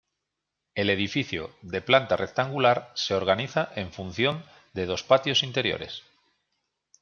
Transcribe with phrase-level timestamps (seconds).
[0.73, 4.43] El edificio, de planta rectangular, se organiza en función
[4.73, 6.01] de dos patios interiores.